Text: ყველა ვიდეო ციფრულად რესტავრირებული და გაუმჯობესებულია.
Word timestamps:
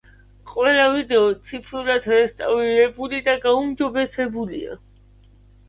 ყველა 0.53 0.85
ვიდეო 0.93 1.27
ციფრულად 1.49 2.09
რესტავრირებული 2.15 3.21
და 3.29 3.39
გაუმჯობესებულია. 3.47 4.83